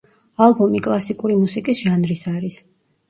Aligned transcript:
ალბომი 0.45 0.79
კლასიკური 0.87 1.37
მუსიკის 1.41 1.83
ჟანრის 1.89 2.25
არის. 2.37 2.59